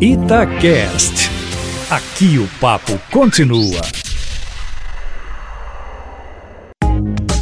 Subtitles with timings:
[0.00, 1.28] Itacast.
[1.90, 3.80] Aqui o papo continua.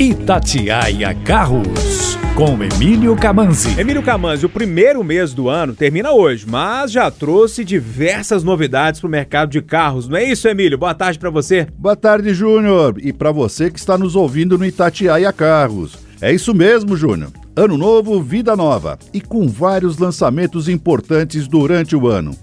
[0.01, 3.79] Itatiaia Carros, com Emílio Camanzi.
[3.79, 9.09] Emílio Camanzi, o primeiro mês do ano termina hoje, mas já trouxe diversas novidades para
[9.09, 10.09] o mercado de carros.
[10.09, 10.79] Não é isso, Emílio?
[10.79, 11.67] Boa tarde para você.
[11.77, 12.95] Boa tarde, Júnior.
[13.03, 15.99] E para você que está nos ouvindo no Itatiaia Carros.
[16.23, 17.31] É isso mesmo, Júnior.
[17.55, 22.35] Ano novo, vida nova e com vários lançamentos importantes durante o ano.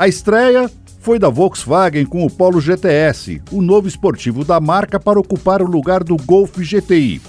[0.00, 0.68] A estreia
[1.00, 5.66] foi da Volkswagen com o Polo GTS, o novo esportivo da marca para ocupar o
[5.66, 7.20] lugar do Golf GTI.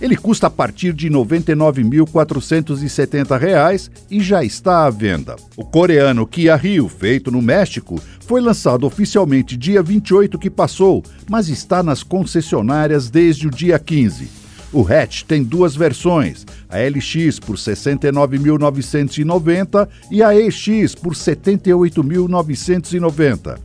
[0.00, 5.34] Ele custa a partir de R$ 99.470 e já está à venda.
[5.56, 11.48] O coreano Kia Rio, feito no México, foi lançado oficialmente dia 28 que passou, mas
[11.48, 14.41] está nas concessionárias desde o dia 15.
[14.72, 23.58] O hatch tem duas versões, a LX por 69.990 e a EX por 78.990.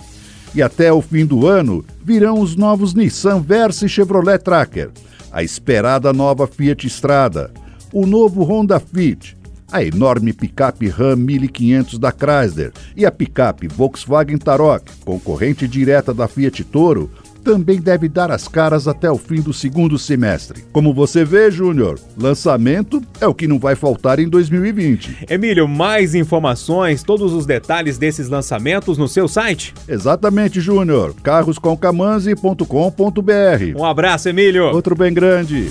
[0.54, 4.92] E até o fim do ano virão os novos Nissan Versa e Chevrolet Tracker,
[5.32, 7.52] a esperada nova Fiat Strada,
[7.92, 9.36] o novo Honda Fit,
[9.76, 16.30] a enorme picape Ram 1500 da Chrysler e a picape Volkswagen Tarok, concorrente direta da
[16.30, 17.12] Fiat Toro,
[17.44, 20.64] também deve dar as caras até o fim do segundo semestre.
[20.72, 25.26] Como você vê, Júnior, lançamento é o que não vai faltar em 2020.
[25.30, 29.73] Emílio, mais informações, todos os detalhes desses lançamentos no seu site?
[29.89, 31.14] Exatamente, Júnior.
[31.22, 33.78] carroscomcamanzi.com.br.
[33.78, 34.73] Um abraço, Emílio.
[34.73, 35.70] Outro bem grande.